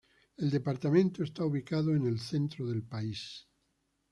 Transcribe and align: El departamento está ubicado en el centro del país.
El 0.35 0.49
departamento 0.49 1.21
está 1.23 1.45
ubicado 1.45 1.93
en 1.95 2.07
el 2.07 2.19
centro 2.19 2.65
del 2.67 2.81
país. 2.81 3.47